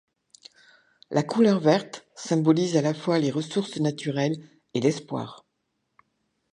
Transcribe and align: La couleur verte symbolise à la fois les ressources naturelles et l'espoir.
La 1.11 1.21
couleur 1.21 1.59
verte 1.59 2.07
symbolise 2.15 2.75
à 2.75 2.81
la 2.81 2.95
fois 2.95 3.19
les 3.19 3.29
ressources 3.29 3.77
naturelles 3.77 4.43
et 4.73 4.79
l'espoir. 4.79 5.45